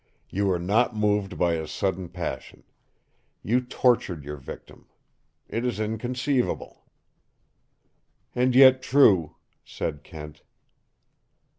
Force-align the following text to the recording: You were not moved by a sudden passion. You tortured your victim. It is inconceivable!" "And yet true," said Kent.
You 0.31 0.47
were 0.47 0.57
not 0.57 0.95
moved 0.95 1.37
by 1.37 1.53
a 1.53 1.67
sudden 1.67 2.09
passion. 2.09 2.63
You 3.43 3.61
tortured 3.61 4.23
your 4.25 4.37
victim. 4.37 4.87
It 5.47 5.63
is 5.63 5.79
inconceivable!" 5.79 6.85
"And 8.33 8.55
yet 8.55 8.81
true," 8.81 9.35
said 9.63 10.01
Kent. 10.03 10.41